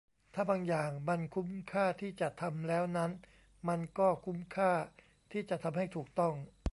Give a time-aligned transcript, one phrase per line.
[0.33, 3.11] ถ้าบางอย่างมันคุ้มค่าที่จะทำแล้วนั้น
[3.67, 4.71] มันก็คุ้มค่า
[5.31, 6.35] ที่จะทำให้ถูกต้อง